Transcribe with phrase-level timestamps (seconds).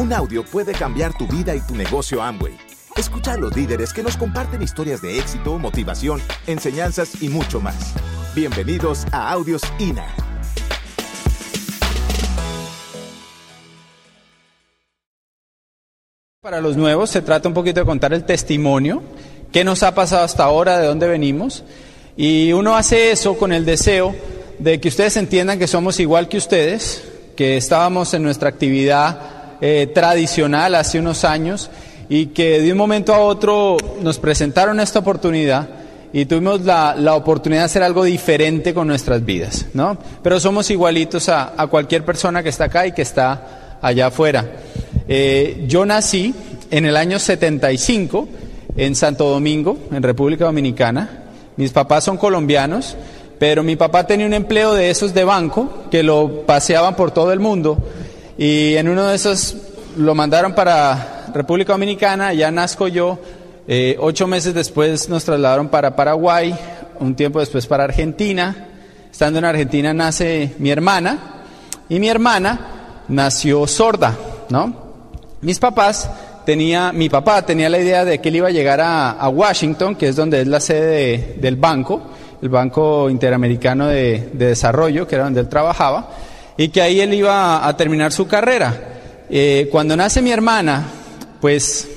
[0.00, 2.56] Un audio puede cambiar tu vida y tu negocio Amway.
[2.96, 7.92] Escucha a los líderes que nos comparten historias de éxito, motivación, enseñanzas y mucho más.
[8.34, 10.06] Bienvenidos a Audios INA.
[16.40, 19.02] Para los nuevos se trata un poquito de contar el testimonio,
[19.52, 21.62] qué nos ha pasado hasta ahora, de dónde venimos.
[22.16, 24.16] Y uno hace eso con el deseo
[24.58, 27.04] de que ustedes entiendan que somos igual que ustedes,
[27.36, 31.70] que estábamos en nuestra actividad eh, tradicional hace unos años
[32.08, 35.68] y que de un momento a otro nos presentaron esta oportunidad
[36.12, 39.96] y tuvimos la, la oportunidad de hacer algo diferente con nuestras vidas, ¿no?
[40.22, 44.44] Pero somos igualitos a, a cualquier persona que está acá y que está allá afuera.
[45.06, 46.34] Eh, yo nací
[46.70, 48.28] en el año 75
[48.76, 51.24] en Santo Domingo, en República Dominicana.
[51.56, 52.96] Mis papás son colombianos.
[53.40, 57.32] Pero mi papá tenía un empleo de esos de banco que lo paseaban por todo
[57.32, 57.78] el mundo
[58.40, 59.54] y en uno de esos
[59.98, 63.18] lo mandaron para República Dominicana, ya nazco yo,
[63.68, 66.58] eh, ocho meses después nos trasladaron para Paraguay,
[67.00, 68.68] un tiempo después para Argentina,
[69.12, 71.42] estando en Argentina nace mi hermana
[71.86, 74.16] y mi hermana nació sorda,
[74.48, 74.74] ¿no?
[75.42, 76.10] Mis papás
[76.46, 80.08] tenía, mi papá tenía la idea de que él iba a llegar a, Washington, que
[80.08, 82.00] es donde es la sede del banco,
[82.40, 86.08] el Banco Interamericano de, Desarrollo, que era donde él trabajaba,
[86.60, 89.24] y que ahí él iba a, terminar su carrera.
[89.30, 90.84] Eh, cuando nace mi hermana,
[91.40, 91.88] pues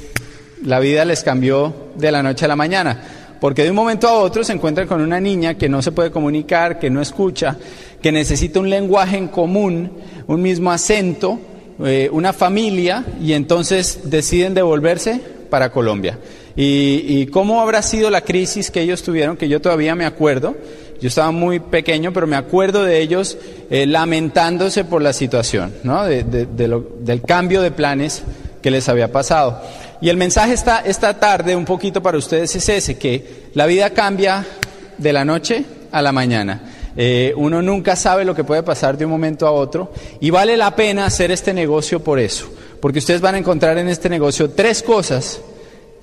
[0.63, 2.97] la vida les cambió de la noche a la mañana,
[3.41, 6.11] porque de un momento a otro se encuentran con una niña que no se puede
[6.11, 7.57] comunicar, que no escucha,
[8.01, 9.91] que necesita un lenguaje en común,
[10.27, 11.41] un mismo acento,
[11.83, 16.19] eh, una familia, y entonces deciden devolverse para Colombia.
[16.55, 20.55] Y, cómo habrá sido la crisis que ellos tuvieron, que yo todavía me acuerdo.
[21.03, 23.37] Yo estaba muy pequeño, pero me acuerdo de ellos
[23.69, 26.05] eh, lamentándose por la situación, ¿no?
[26.05, 28.23] del cambio de planes
[28.61, 29.61] que les había pasado.
[29.99, 33.89] Y el mensaje esta, esta tarde, un poquito para ustedes, es ese, que la vida
[33.89, 34.45] cambia
[34.97, 36.71] de la noche a la mañana.
[36.95, 39.91] Eh, uno nunca sabe lo que puede pasar de un momento a otro
[40.21, 43.89] y vale la pena hacer este negocio por eso, porque ustedes van a encontrar en
[43.89, 45.41] este negocio tres cosas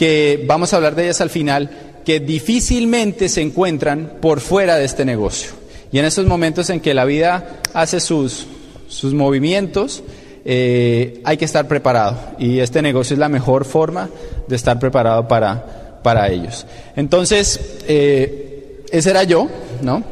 [0.01, 1.69] que vamos a hablar de ellas al final,
[2.07, 5.51] que difícilmente se encuentran por fuera de este negocio.
[5.93, 8.47] Y en esos momentos en que la vida hace sus,
[8.89, 10.03] sus movimientos,
[10.47, 12.17] eh, hay que estar preparado.
[12.39, 14.09] Y este negocio es la mejor forma
[14.49, 16.65] de estar preparado para, para ellos.
[16.97, 19.49] Entonces, eh, ese era yo,
[19.83, 20.03] ¿no?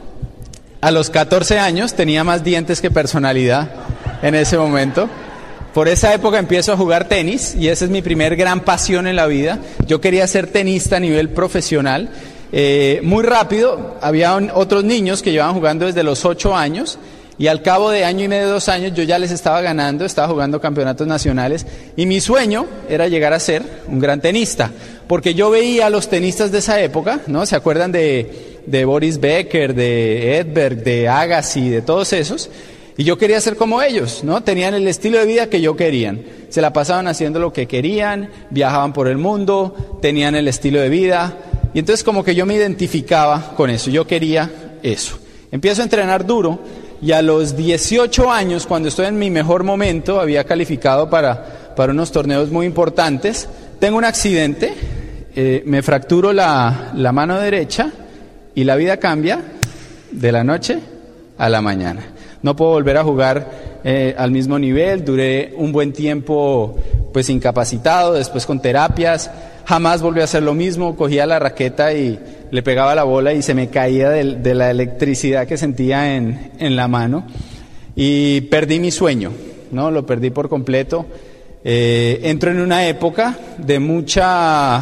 [0.83, 3.71] A los 14 años tenía más dientes que personalidad
[4.21, 5.09] en ese momento.
[5.75, 9.17] Por esa época empiezo a jugar tenis y esa es mi primer gran pasión en
[9.17, 9.59] la vida.
[9.87, 12.11] Yo quería ser tenista a nivel profesional.
[12.53, 16.99] Eh, muy rápido, había otros niños que llevaban jugando desde los 8 años
[17.39, 20.27] y al cabo de año y medio, dos años, yo ya les estaba ganando, estaba
[20.27, 21.65] jugando campeonatos nacionales
[21.97, 24.73] y mi sueño era llegar a ser un gran tenista,
[25.07, 27.47] porque yo veía a los tenistas de esa época, ¿no?
[27.47, 32.51] ¿Se acuerdan de, de Boris Becker, de Edberg, de Agassi, de todos esos?
[32.99, 34.43] Y yo quería ser como ellos, ¿no?
[34.43, 36.21] Tenían el estilo de vida que yo querían.
[36.49, 40.89] Se la pasaban haciendo lo que querían, viajaban por el mundo, tenían el estilo de
[40.89, 41.37] vida.
[41.73, 44.51] Y entonces como que yo me identificaba con eso, yo quería
[44.83, 45.17] eso.
[45.53, 46.59] Empiezo a entrenar duro
[47.01, 51.93] y a los 18 años, cuando estoy en mi mejor momento, había calificado para, para
[51.93, 53.49] unos torneos muy importantes,
[53.79, 54.75] tengo un accidente,
[55.37, 57.93] eh, me fracturo la, la mano derecha
[58.57, 59.41] y la vida cambia
[60.11, 60.81] de la noche
[61.39, 65.93] a la mañana no puedo volver a jugar eh, al mismo nivel, duré un buen
[65.93, 66.77] tiempo
[67.13, 69.31] pues incapacitado, después con terapias,
[69.65, 72.19] jamás volví a hacer lo mismo, cogía la raqueta y
[72.51, 76.89] le pegaba la bola y se me caía de, la electricidad que sentía en, la
[76.89, 77.25] mano
[77.95, 79.33] y perdí mi sueño,
[79.71, 79.91] ¿no?
[79.91, 81.07] Lo perdí por completo.
[81.65, 84.81] Eh, entro en una época de mucha...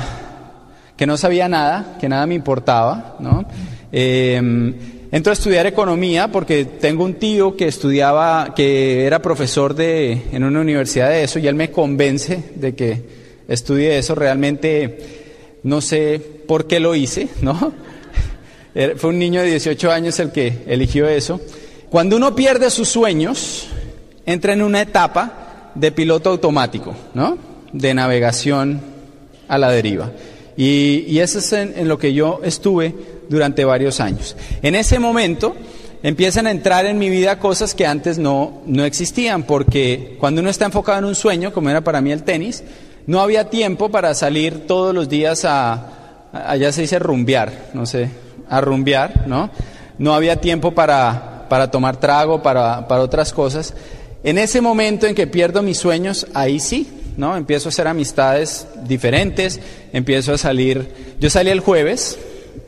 [0.97, 3.45] que no sabía nada, que nada me importaba, ¿no?
[3.91, 4.75] Eh,
[5.17, 10.45] Entro a estudiar economía porque tengo un tío que estudiaba, que era profesor de, en
[10.45, 13.03] una universidad de eso y él me convence de que
[13.49, 14.15] estudie eso.
[14.15, 14.99] Realmente
[15.63, 17.73] no sé por qué lo hice, ¿no?
[18.97, 21.41] Fue un niño de 18 años el que eligió eso.
[21.89, 23.69] Cuando uno pierde sus sueños,
[24.27, 27.39] entra en una etapa de piloto automático, ¿no?
[27.73, 28.83] De navegación
[29.49, 30.13] a la deriva.
[30.59, 34.37] Y, eso es en lo que yo estuve durante varios años.
[34.63, 35.55] En ese momento
[36.03, 40.51] empiezan a entrar en mi vida cosas que antes no, no existían, porque cuando uno
[40.51, 42.63] está enfocado en un sueño, como era para mí el tenis,
[43.07, 45.97] no había tiempo para salir todos los días a,
[46.33, 48.11] allá se dice rumbear, no sé,
[48.49, 49.51] a rumbear, ¿no?
[49.99, 53.75] No había tiempo para, para tomar trago, para, para otras cosas.
[54.25, 57.37] En ese momento en que pierdo mis sueños, ahí sí, ¿no?
[57.37, 59.61] Empiezo a hacer amistades diferentes,
[59.93, 61.17] empiezo a salir.
[61.21, 62.19] Yo salí el jueves,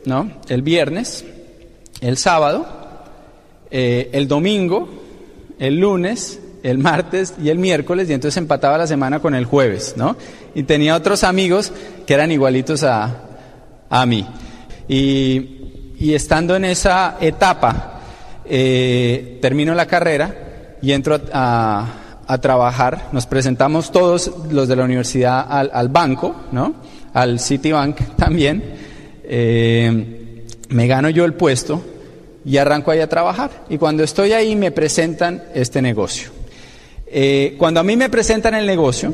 [0.05, 0.31] ¿no?
[0.47, 1.25] El viernes,
[2.01, 2.65] el sábado,
[3.71, 4.89] eh, el domingo,
[5.59, 9.93] el lunes, el martes y el miércoles, y entonces empataba la semana con el jueves,
[9.95, 10.15] ¿no?
[10.55, 11.71] Y tenía otros amigos
[12.05, 13.15] que eran igualitos a,
[13.89, 14.25] a mí.
[14.87, 15.55] Y,
[16.13, 17.99] estando en esa etapa,
[18.45, 21.85] eh, termino la carrera y entro a,
[22.25, 23.09] a, trabajar.
[23.11, 26.73] Nos presentamos todos los de la universidad al, al banco, ¿no?
[27.13, 28.78] Al Citibank también.
[29.31, 31.81] Eh, me gano yo el puesto
[32.43, 33.51] y arranco ahí a trabajar.
[33.69, 36.31] Y cuando estoy ahí me presentan este negocio.
[37.05, 39.13] Eh, cuando a mí me presentan el negocio,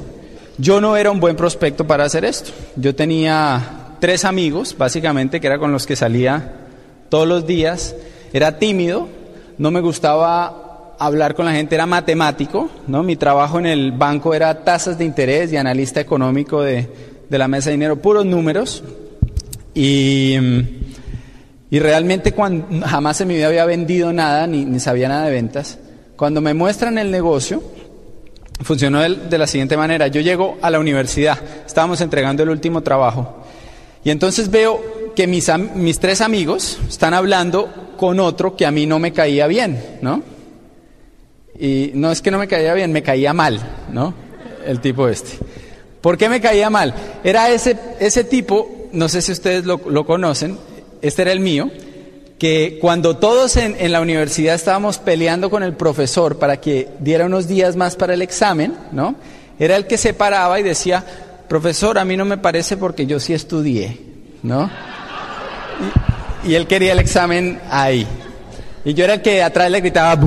[0.58, 2.52] yo no era un buen prospecto para hacer esto.
[2.78, 6.54] Yo tenía tres amigos, básicamente, que era con los que salía
[7.10, 7.94] todos los días.
[8.32, 9.10] Era tímido,
[9.58, 13.04] no me gustaba hablar con la gente, era matemático, ¿no?
[13.04, 16.88] Mi trabajo en el banco era tasas de interés y analista económico de,
[17.30, 18.82] de la mesa de dinero, puros números.
[19.76, 20.38] Y,
[21.70, 25.78] y realmente cuando, jamás en mi vida había vendido nada, ni, sabía nada de ventas.
[26.16, 27.62] Cuando me muestran el negocio,
[28.62, 30.08] funcionó de la siguiente manera.
[30.08, 33.44] Yo llego a la universidad, estábamos entregando el último trabajo,
[34.06, 38.86] y entonces veo que mis, mis tres amigos están hablando con otro que a mí
[38.86, 40.24] no me caía bien, ¿no?
[41.60, 43.60] Y no es que no me caía bien, me caía mal,
[43.92, 44.14] ¿no?
[44.66, 45.40] El tipo este.
[46.02, 46.94] ¿Por qué me caía mal?
[47.24, 50.58] Era ese, ese tipo, no sé si ustedes lo, conocen,
[51.02, 51.70] este era el mío,
[52.40, 57.48] que cuando todos en, la universidad estábamos peleando con el profesor para que diera unos
[57.48, 59.16] días más para el examen, ¿no?
[59.60, 61.06] Era el que se paraba y decía,
[61.48, 64.00] profesor, a mí no me parece porque yo sí estudié,
[64.44, 64.70] ¿no?
[66.44, 68.08] Y, y él quería el examen ahí.
[68.84, 70.20] Y yo era el que atrás le gritaba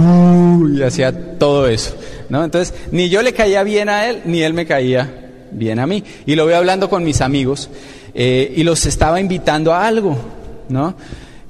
[0.74, 1.94] y hacía todo eso,
[2.28, 2.42] ¿no?
[2.42, 6.02] Entonces, ni yo le caía bien a él, ni él me caía bien a mí.
[6.26, 7.70] Y lo voy hablando con mis amigos
[8.20, 10.18] eh, y los estaba invitando a algo,
[10.68, 10.92] ¿no?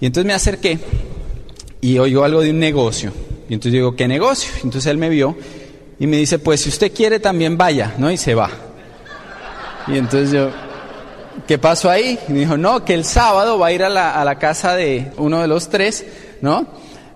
[0.02, 0.78] Y entonces me acerqué
[1.80, 3.10] y oigo algo de un negocio.
[3.48, 4.50] Y entonces digo, ¿qué negocio?
[4.62, 5.34] Entonces él me vio
[5.98, 8.10] y me dice, pues si usted quiere también vaya, ¿no?
[8.10, 8.50] Y se va.
[9.86, 10.50] Y entonces yo,
[11.46, 12.18] ¿qué pasó ahí?
[12.28, 14.76] Y me dijo, no, que el sábado va a ir a la, a la casa
[14.76, 16.04] de uno de los tres,
[16.42, 16.66] ¿no?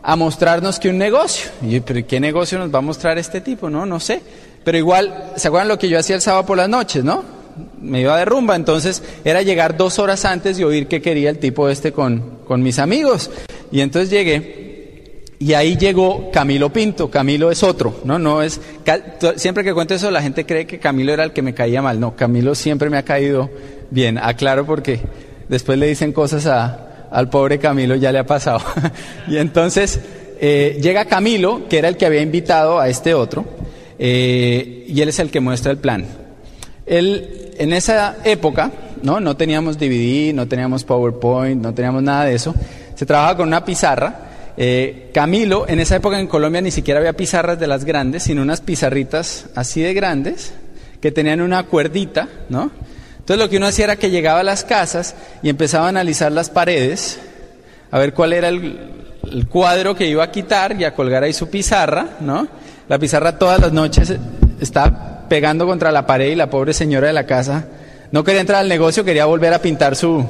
[0.03, 1.51] A mostrarnos que un negocio.
[1.61, 3.69] Y yo, ¿pero qué negocio nos va a mostrar este tipo?
[3.69, 4.23] No, no sé.
[4.65, 7.42] Pero igual, ¿se acuerdan lo que yo hacía el sábado por las noches, no?
[7.81, 11.39] Me iba de rumba, entonces era llegar dos horas antes y oír qué quería el
[11.39, 13.31] tipo este con, con mis amigos.
[13.71, 14.63] Y entonces llegué
[15.43, 17.11] y ahí llegó Camilo Pinto.
[17.11, 18.17] Camilo es otro, ¿no?
[18.17, 18.61] No es.
[19.35, 21.99] Siempre que cuento eso, la gente cree que Camilo era el que me caía mal.
[21.99, 23.51] No, Camilo siempre me ha caído
[23.91, 24.19] bien.
[24.19, 25.01] Aclaro porque
[25.49, 28.61] después le dicen cosas a, al pobre Camilo, ya le ha pasado.
[29.29, 29.99] y entonces
[30.41, 33.45] eh, llega Camilo, que era el que había invitado a este otro,
[33.99, 36.07] eh, y él es el que muestra el plan.
[36.87, 38.71] Él, en esa época,
[39.03, 39.21] ¿no?
[39.21, 42.55] no teníamos DVD, no teníamos PowerPoint, no teníamos nada de eso.
[42.95, 44.29] Se trabajaba con una pizarra.
[44.57, 48.43] Eh, Camilo, en esa época en Colombia ni siquiera había pizarras de las grandes, sino
[48.43, 50.53] unas pizarritas así de grandes
[51.01, 52.71] que tenían una cuerdita, ¿no?
[53.19, 56.31] Entonces lo que uno hacía era que llegaba a las casas y empezaba a analizar
[56.33, 57.19] las paredes,
[57.91, 58.79] a ver cuál era el,
[59.49, 62.47] cuadro que iba a quitar y a colgar ahí su pizarra, ¿no?
[62.89, 64.13] La pizarra todas las noches
[64.61, 67.65] está pegando contra la pared y la pobre señora de la casa
[68.11, 70.23] no quería entrar al negocio, quería volver a pintar su,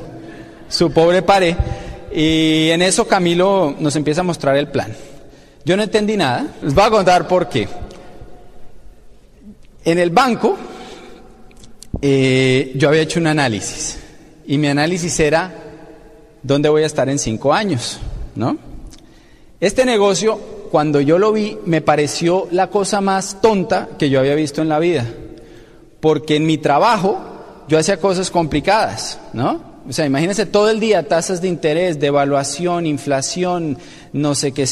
[0.69, 1.57] su pobre pared.
[2.15, 4.95] Y en eso Camilo nos empieza a mostrar el plan.
[5.65, 7.67] Yo no entendí nada, les voy a contar por qué.
[9.85, 10.57] En el banco
[12.01, 13.99] eh, yo había hecho un análisis
[14.47, 15.53] y mi análisis era
[16.45, 17.99] dónde voy a estar en cinco años,
[18.37, 18.57] ¿no?
[19.59, 24.35] Este negocio cuando yo lo vi, me pareció la cosa más tonta que yo había
[24.35, 25.05] visto en la vida.
[26.01, 27.21] Porque en mi trabajo
[27.69, 29.61] yo hacía cosas complicadas, ¿no?
[29.87, 33.77] O sea, imagínense todo el día tasas de interés, devaluación, inflación,
[34.15, 34.65] no sé qué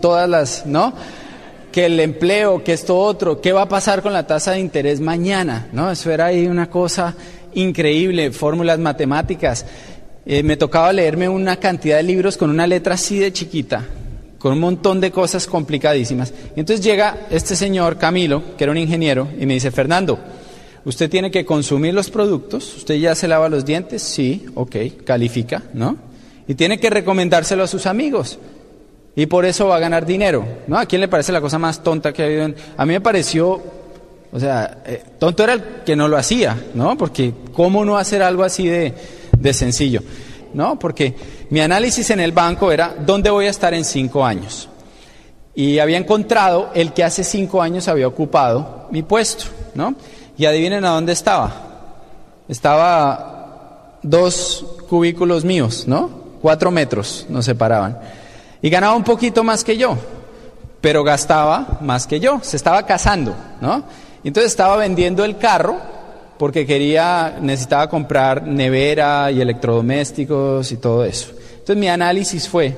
[0.00, 0.92] todas las, ¿no?
[1.70, 4.98] Que el empleo, que esto otro, ¿qué va a pasar con la tasa de interés
[4.98, 5.68] mañana?
[5.72, 5.88] ¿No?
[5.88, 7.14] Eso era ahí una cosa
[7.54, 9.64] increíble, fórmulas matemáticas.
[10.26, 13.84] Eh, me tocaba leerme una cantidad de libros con una letra así de chiquita,
[14.44, 16.34] con un montón de cosas complicadísimas.
[16.54, 20.18] Y entonces llega este señor, Camilo, que era un ingeniero, y me dice, Fernando,
[20.84, 25.62] usted tiene que consumir los productos, usted ya se lava los dientes, sí, ok, califica,
[25.72, 25.96] ¿no?
[26.46, 28.38] Y tiene que recomendárselo a sus amigos.
[29.16, 30.76] Y por eso va a ganar dinero, ¿no?
[30.76, 32.44] ¿A quién le parece la cosa más tonta que ha habido?
[32.44, 32.54] En...
[32.76, 33.62] A mí me pareció,
[34.30, 36.98] o sea, eh, tonto era el que no lo hacía, ¿no?
[36.98, 38.92] Porque ¿cómo no hacer algo así de,
[39.38, 40.02] de sencillo?
[40.54, 40.78] ¿no?
[40.78, 41.14] Porque
[41.54, 44.68] mi análisis en el banco era dónde voy a estar en cinco años.
[45.54, 49.44] y había encontrado el que hace cinco años había ocupado mi puesto,
[49.76, 49.94] ¿no?
[50.36, 51.52] Y adivinen a dónde estaba.
[52.48, 56.10] Estaba dos cubículos míos, ¿no?
[56.42, 58.00] Cuatro metros nos separaban.
[58.60, 59.96] Y ganaba un poquito más que yo,
[60.80, 62.40] pero gastaba más que yo.
[62.42, 63.84] Se estaba casando, ¿no?
[64.24, 65.76] Entonces estaba vendiendo el carro
[66.36, 71.28] porque quería, necesitaba comprar nevera y electrodomésticos y todo eso.
[71.64, 72.76] Entonces mi análisis fue,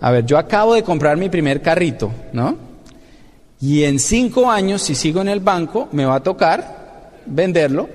[0.00, 2.56] a ver, yo acabo de comprar mi primer carrito, ¿no?
[3.60, 7.88] Y en cinco años, si sigo en el banco, me va a tocar venderlo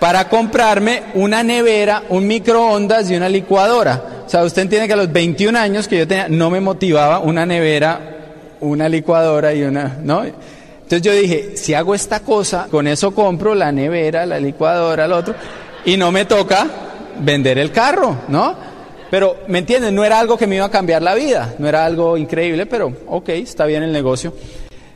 [0.00, 4.02] para comprarme una nevera, un microondas y una licuadora.
[4.26, 7.20] O sea, usted entiende que a los 21 años que yo tenía, no me motivaba
[7.20, 10.24] una nevera, una licuadora y una, ¿no?
[10.24, 15.12] Entonces yo dije, si hago esta cosa, con eso compro la nevera, la licuadora, el
[15.12, 15.32] otro,
[15.84, 18.54] y no me toca vender el carro, ¿no?
[19.10, 19.94] Pero, ¿me entienden?
[19.94, 22.92] No era algo que me iba a cambiar la vida, no era algo increíble, pero
[23.08, 24.32] ok, está bien el negocio.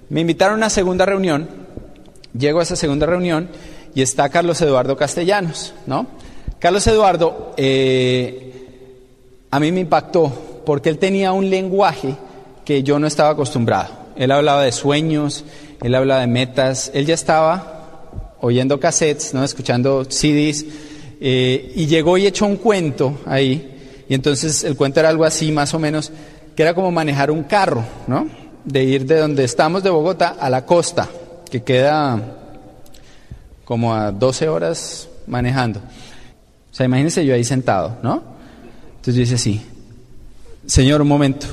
[0.09, 1.49] Me invitaron a una segunda reunión,
[2.37, 3.49] llego a esa segunda reunión
[3.95, 6.07] y está Carlos Eduardo Castellanos, ¿no?
[6.61, 8.55] Carlos Eduardo eh,
[9.51, 10.33] a mí me impactó
[10.65, 12.17] porque él tenía un lenguaje
[12.65, 14.05] que yo no estaba acostumbrado.
[14.17, 15.45] Él hablaba de sueños,
[15.83, 19.45] él hablaba de metas, él ya estaba oyendo cassettes, ¿no?
[19.45, 20.65] escuchando CDs,
[21.21, 23.75] eh, y llegó y echó un cuento ahí
[24.09, 26.13] y entonces el cuento era algo así, más o menos,
[26.55, 28.29] que era como manejar un carro, ¿no?
[28.65, 31.09] De ir de donde estamos, de Bogotá, a la costa,
[31.51, 32.21] que queda
[33.65, 35.81] como a 12 horas manejando.
[35.81, 38.23] O sea, imagínense yo ahí sentado, ¿no?
[38.97, 39.63] Entonces yo dice así,
[40.67, 41.47] Señor, un momento,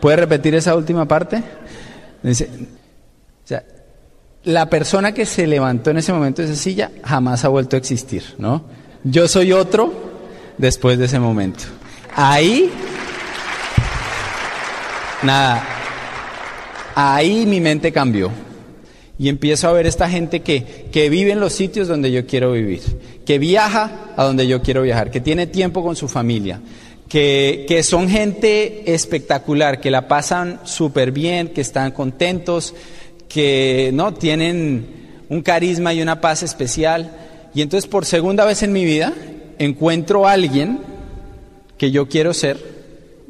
[0.00, 1.42] ¿puede repetir esa última parte?
[2.22, 2.48] Dice,
[4.44, 7.78] la persona que se levantó en ese momento de esa silla jamás ha vuelto a
[7.78, 8.64] existir, ¿no?
[9.04, 9.92] Yo soy otro
[10.58, 11.64] después de ese momento.
[12.14, 12.70] Ahí,
[15.22, 15.62] nada,
[16.94, 18.30] ahí mi mente cambió.
[19.18, 22.52] Y empiezo a ver esta gente que, que vive en los sitios donde yo quiero
[22.52, 22.80] vivir,
[23.26, 26.62] que viaja a donde yo quiero viajar, que tiene tiempo con su familia,
[27.06, 32.74] que, que son gente espectacular, que la pasan súper bien, que están contentos,
[33.30, 37.12] que no tienen un carisma y una paz especial.
[37.54, 39.14] Y entonces por segunda vez en mi vida
[39.58, 40.80] encuentro a alguien
[41.78, 42.58] que yo quiero ser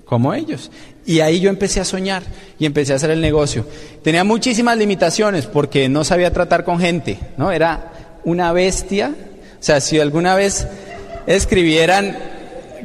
[0.07, 0.71] como ellos.
[1.05, 2.23] Y ahí yo empecé a soñar
[2.59, 3.67] y empecé a hacer el negocio.
[4.03, 7.53] Tenía muchísimas limitaciones porque no sabía tratar con gente, ¿no?
[7.53, 7.93] Era
[8.25, 9.15] una bestia.
[9.61, 10.67] O sea, si alguna vez
[11.27, 12.17] escribieran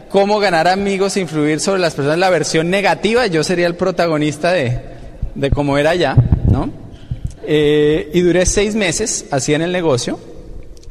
[0.10, 4.51] cómo ganar amigos e influir sobre las personas, la versión negativa, yo sería el protagonista
[4.51, 4.79] de,
[5.34, 6.15] de cómo era ya,
[6.51, 6.85] ¿no?
[7.48, 10.20] Eh, y duré seis meses así en el negocio,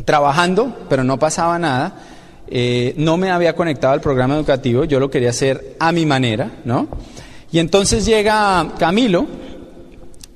[0.05, 2.03] trabajando, pero no pasaba nada.
[2.47, 6.51] Eh, no me había conectado al programa educativo, yo lo quería hacer a mi manera,
[6.65, 6.89] ¿no?
[7.51, 9.27] Y entonces llega Camilo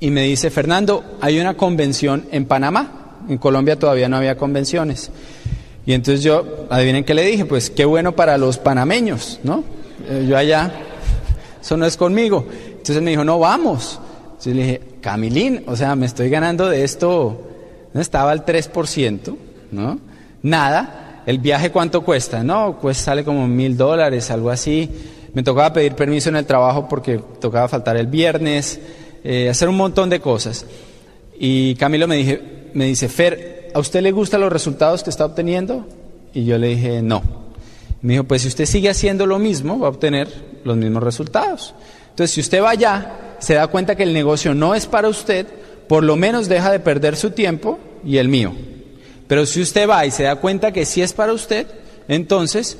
[0.01, 5.11] y me dice, Fernando, hay una convención en Panamá, en Colombia todavía no había convenciones.
[5.85, 9.65] Y entonces yo, adivinen qué le dije, pues qué bueno para los panameños, ¿no?
[10.09, 10.71] Eh, yo allá,
[11.61, 12.47] eso no es conmigo.
[12.69, 14.01] Entonces me dijo, no, vamos.
[14.38, 17.42] Entonces le dije, Camilín, o sea, me estoy ganando de esto,
[17.92, 19.37] no estaba al 3%,
[19.73, 19.99] ¿no?
[20.45, 21.25] Nada.
[21.26, 22.45] ¿El viaje cuánto cuesta?
[22.45, 24.88] No, pues sale como mil dólares, algo así.
[25.35, 28.78] Me tocaba pedir permiso en el trabajo porque tocaba faltar el viernes,
[29.25, 30.64] eh, hacer un montón de cosas.
[31.37, 35.25] Y Camilo me, dije, me dice, Fer, ¿a usted le gustan los resultados que está
[35.25, 35.85] obteniendo?
[36.33, 37.23] Y yo le dije, no.
[38.02, 40.28] Me dijo, pues si usted sigue haciendo lo mismo, va a obtener
[40.62, 41.75] los mismos resultados.
[42.19, 45.47] Entonces, si usted va allá, se da cuenta que el negocio no es para usted,
[45.87, 48.55] por lo menos deja de perder su tiempo y el mío.
[49.29, 51.69] Pero si usted va y se da cuenta que sí es para usted,
[52.09, 52.77] entonces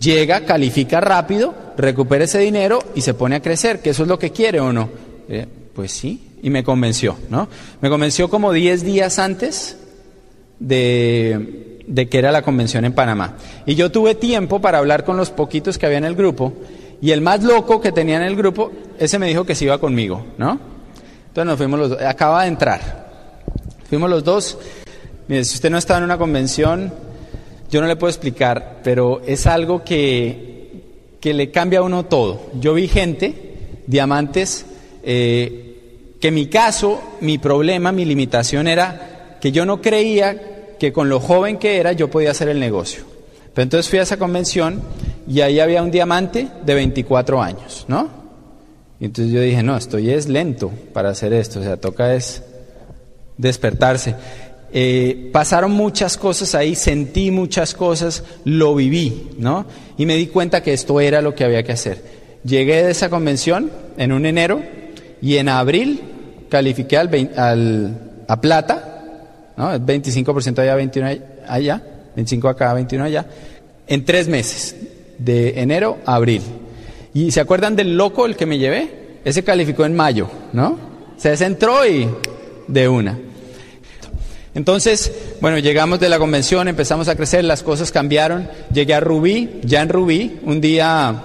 [0.00, 4.18] llega, califica rápido, recupera ese dinero y se pone a crecer, que eso es lo
[4.18, 4.88] que quiere o no.
[5.28, 7.48] Eh, pues sí, y me convenció, ¿no?
[7.80, 9.76] Me convenció como 10 días antes
[10.58, 13.36] de, de que era la convención en Panamá.
[13.64, 16.52] Y yo tuve tiempo para hablar con los poquitos que había en el grupo,
[17.00, 19.78] y el más loco que tenía en el grupo, ese me dijo que se iba
[19.78, 20.58] conmigo, ¿no?
[21.28, 23.06] Entonces nos fuimos los dos, acaba de entrar.
[23.88, 24.58] Fuimos los dos
[25.28, 26.92] Mire, si usted no está en una convención,
[27.68, 30.82] yo no le puedo explicar, pero es algo que,
[31.20, 32.42] que le cambia a uno todo.
[32.60, 34.66] Yo vi gente, diamantes,
[35.02, 41.08] eh, que mi caso, mi problema, mi limitación era que yo no creía que con
[41.08, 43.02] lo joven que era yo podía hacer el negocio.
[43.52, 44.80] Pero entonces fui a esa convención
[45.28, 48.08] y ahí había un diamante de 24 años, ¿no?
[49.00, 52.42] Y entonces yo dije, no, estoy es lento para hacer esto, o sea, toca es
[53.36, 54.14] despertarse.
[54.72, 59.66] Eh, pasaron muchas cosas ahí, sentí muchas cosas, lo viví, ¿no?
[59.96, 62.02] Y me di cuenta que esto era lo que había que hacer.
[62.44, 64.62] Llegué de esa convención en un enero
[65.20, 66.00] y en abril
[66.48, 69.72] califiqué al, a plata, ¿no?
[69.78, 71.08] 25% allá, 21
[71.48, 71.82] allá,
[72.14, 73.26] 25 acá, 21 allá,
[73.86, 74.74] en tres meses,
[75.18, 76.42] de enero a abril.
[77.14, 79.20] ¿Y se acuerdan del loco el que me llevé?
[79.24, 80.78] Ese calificó en mayo, ¿no?
[81.16, 82.08] Se descentró y
[82.68, 83.18] de una.
[84.54, 88.48] Entonces, bueno, llegamos de la convención, empezamos a crecer, las cosas cambiaron.
[88.72, 91.24] Llegué a Rubí, ya en Rubí, un día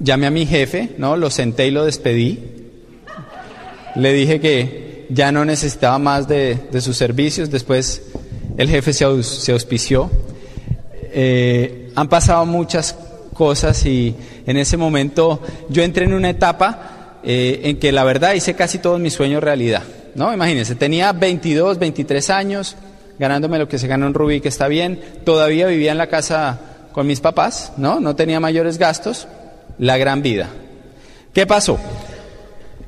[0.00, 1.16] llamé a mi jefe, ¿no?
[1.16, 2.40] Lo senté y lo despedí.
[3.94, 7.50] Le dije que ya no necesitaba más de, sus servicios.
[7.50, 8.02] Después
[8.56, 9.04] el jefe se,
[9.52, 10.10] auspició.
[11.12, 12.96] Eh, han pasado muchas
[13.40, 14.14] cosas y
[14.46, 18.80] en ese momento yo entré en una etapa eh, en que la verdad hice casi
[18.80, 19.82] todos mis sueños realidad.
[20.14, 20.30] ¿no?
[20.30, 22.76] Imagínense, tenía 22, 23 años,
[23.18, 25.00] ganándome lo que se ganó en Rubí, que está bien.
[25.24, 26.60] Todavía vivía en la casa
[26.92, 27.98] con mis papás, ¿no?
[27.98, 29.26] No tenía mayores gastos
[29.78, 30.50] la gran vida.
[31.32, 31.78] ¿Qué pasó?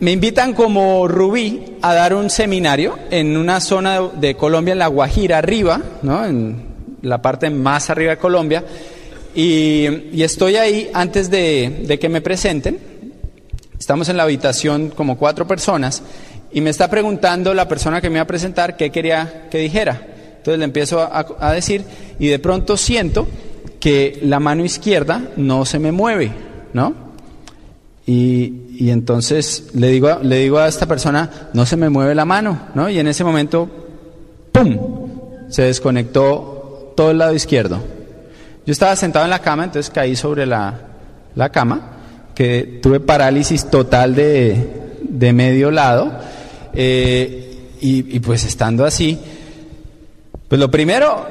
[0.00, 4.88] Me invitan como Rubí a dar un seminario en una zona de Colombia, en La
[4.88, 6.26] Guajira, arriba, ¿no?
[6.26, 8.62] en la parte más arriba de Colombia,
[9.34, 12.78] y, estoy ahí antes de, de, que me presenten.
[13.78, 16.02] Estamos en la habitación como cuatro personas,
[16.52, 20.06] y me está preguntando la persona que me iba a presentar qué quería que dijera.
[20.36, 21.84] Entonces le empiezo a, a decir,
[22.18, 23.26] y de pronto siento
[23.80, 26.32] que la mano izquierda no se me mueve.
[26.72, 26.94] ¿no?
[28.06, 32.24] Y, y, entonces le digo, le digo a esta persona, no se me mueve la
[32.24, 32.90] mano, ¿no?
[32.90, 33.68] Y en ese momento,
[34.50, 34.76] ¡pum!
[35.48, 37.80] Se desconectó todo el lado izquierdo.
[38.64, 40.74] Yo estaba sentado en la cama, entonces caí sobre la,
[41.34, 41.80] la cama,
[42.34, 46.12] que tuve parálisis total de, de medio lado,
[46.72, 49.18] eh, y, y, pues estando así,
[50.48, 51.26] pues lo primero,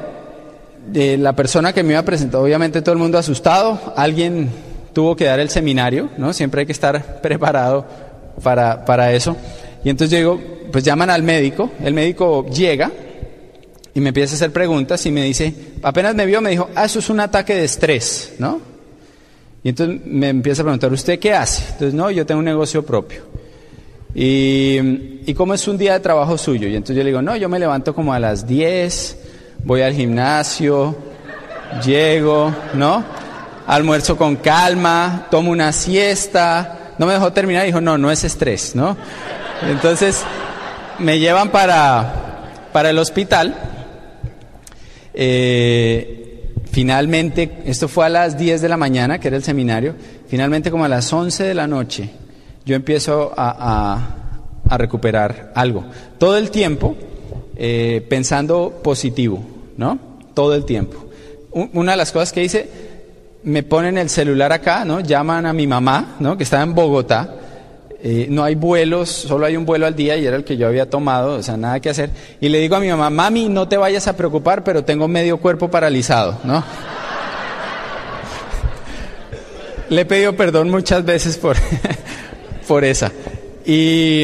[0.88, 4.50] de la persona que me iba a presentar, obviamente todo el mundo asustado, alguien
[4.94, 6.34] tuvo que dar el seminario, ¿no?
[6.34, 7.86] Siempre hay que estar preparado
[8.44, 9.38] para, para eso.
[9.86, 10.40] Y entonces digo,
[10.72, 12.92] pues llaman al médico, el médico llega
[13.94, 16.86] y me empieza a hacer preguntas y me dice, apenas me vio, me dijo, ah,
[16.86, 18.62] eso es un ataque de estrés, ¿no?
[19.64, 21.64] Y entonces me empieza a preguntar, ¿usted qué hace?
[21.74, 23.24] Entonces, no, yo tengo un negocio propio.
[24.16, 26.68] Y, ¿Y cómo es un día de trabajo suyo?
[26.68, 29.18] Y entonces yo le digo, no, yo me levanto como a las 10,
[29.64, 30.96] voy al gimnasio,
[31.86, 33.04] llego, ¿no?
[33.68, 36.94] almuerzo con calma, tomo una siesta.
[36.98, 38.98] No me dejó terminar dijo, no, no es estrés, ¿no?
[39.68, 40.24] Entonces
[41.00, 43.56] me llevan para, para el hospital.
[45.14, 49.96] Eh, finalmente, esto fue a las 10 de la mañana, que era el seminario,
[50.28, 52.10] finalmente como a las 11 de la noche,
[52.66, 54.18] yo empiezo a,
[54.78, 55.84] recuperar algo.
[56.18, 56.96] Todo el tiempo
[57.58, 59.44] eh, pensando positivo,
[59.76, 60.00] ¿no?
[60.34, 61.10] Todo el tiempo.
[61.52, 62.70] Una de las cosas que hice,
[63.44, 65.02] me ponen el celular acá, ¿no?
[65.02, 66.38] Llaman a mi mamá, ¿no?
[66.38, 67.36] Que está en Bogotá.
[68.04, 70.68] Eh, no hay vuelos, solo hay un vuelo al día y era el que yo
[70.68, 72.10] había tomado, o sea, nada que hacer.
[72.40, 75.38] Y le digo a mi mamá, mami, no te vayas a preocupar, pero tengo medio
[75.38, 76.64] cuerpo paralizado, ¿no?
[79.90, 81.58] le he pedido perdón muchas veces por,
[82.68, 83.12] por esa.
[83.68, 84.24] Y,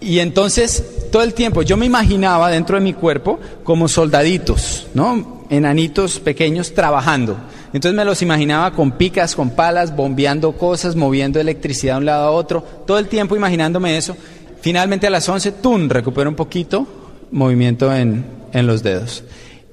[0.00, 5.44] y entonces, todo el tiempo, yo me imaginaba dentro de mi cuerpo como soldaditos, ¿no?
[5.48, 7.36] Enanitos pequeños trabajando.
[7.72, 12.26] Entonces me los imaginaba con picas, con palas, bombeando cosas, moviendo electricidad de un lado
[12.26, 14.16] a otro, todo el tiempo imaginándome eso.
[14.60, 16.86] Finalmente a las 11, ¡tum!, recupero un poquito
[17.30, 19.24] movimiento en, en los dedos.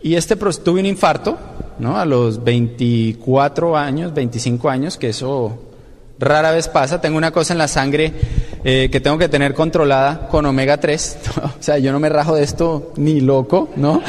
[0.01, 1.38] Y este tuve un infarto,
[1.79, 1.97] ¿no?
[1.97, 5.58] A los 24 años, 25 años, que eso
[6.19, 6.99] rara vez pasa.
[6.99, 8.12] Tengo una cosa en la sangre
[8.63, 11.17] eh, que tengo que tener controlada con omega 3.
[11.43, 14.01] o sea, yo no me rajo de esto ni loco, ¿no?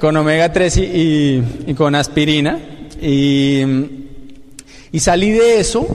[0.00, 2.58] Con omega 3 y, con aspirina.
[3.00, 3.62] Y,
[4.92, 5.86] y, salí de eso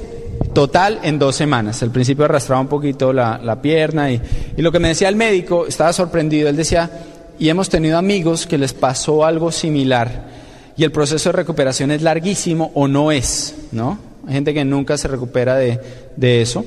[0.54, 1.82] total en dos semanas.
[1.84, 4.22] Al principio arrastraba un poquito la, pierna y,
[4.58, 6.90] y, lo que me decía el médico, estaba sorprendido, él decía,
[7.40, 10.28] y hemos tenido amigos que les pasó algo similar
[10.80, 14.00] y el proceso de recuperación es larguísimo o no es, ¿no?
[14.26, 15.80] Hay gente que nunca se recupera de,
[16.16, 16.64] de eso.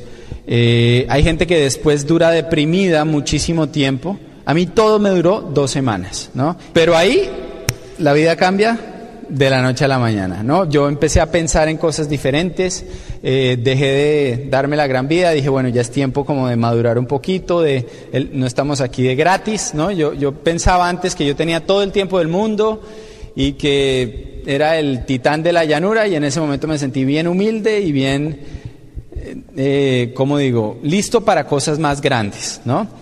[0.47, 5.71] Eh, hay gente que después dura deprimida muchísimo tiempo a mí todo me duró dos
[5.71, 6.57] semanas, ¿no?
[6.73, 7.31] Pero ahí
[7.99, 8.79] la vida cambia
[9.29, 10.69] de la noche a la mañana, ¿no?
[10.69, 12.85] Yo empecé a pensar en cosas diferentes,
[13.23, 16.99] eh, dejé de darme la gran vida, dije, bueno, ya es tiempo como de madurar
[16.99, 17.87] un poquito, de
[18.33, 19.91] no estamos aquí de gratis, ¿no?
[19.91, 22.83] Yo, yo pensaba antes que yo tenía todo el tiempo del mundo
[23.35, 27.27] y que era el titán de la llanura y en ese momento me sentí bien
[27.27, 28.39] humilde y bien,
[29.17, 33.02] eh, eh ¿cómo digo?, listo para cosas más grandes, ¿no?